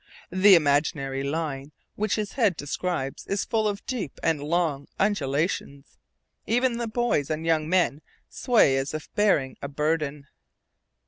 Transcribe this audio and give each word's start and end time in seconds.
The 0.31 0.55
imaginary 0.55 1.21
line 1.23 1.73
which 1.93 2.15
his 2.15 2.31
head 2.31 2.57
describes 2.57 3.27
is 3.27 3.45
full 3.45 3.67
of 3.67 3.85
deep 3.85 4.19
and 4.23 4.41
long 4.41 4.87
undulations. 4.97 5.99
Even 6.47 6.77
the 6.77 6.87
boys 6.87 7.29
and 7.29 7.45
young 7.45 7.69
men 7.69 8.01
sway 8.27 8.77
as 8.77 8.95
if 8.95 9.13
bearing 9.13 9.57
a 9.61 9.67
burden. 9.67 10.25